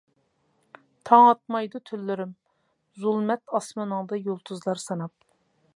تاڭ 1.09 1.25
ئاتمايدۇ 1.31 1.81
تۈنلىرىم 1.89 2.33
زۇلمەت 3.05 3.57
ئاسمىنىڭدا 3.59 4.21
يۇلتۇزلار 4.23 4.83
ساناپ. 4.89 5.21